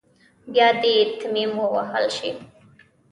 [0.51, 2.29] بيا دې تيمم ووهل شي.